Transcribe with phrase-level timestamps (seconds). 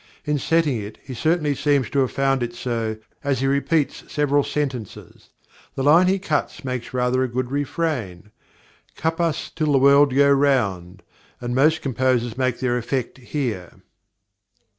[0.25, 4.43] In setting it he certainly seems to have found it so, as he repeats several
[4.43, 5.29] sentences.
[5.75, 8.31] The line he cuts makes rather a good refrain
[8.95, 11.03] "Cup us till the world goes round"
[11.39, 13.73] and most composers make their effect here.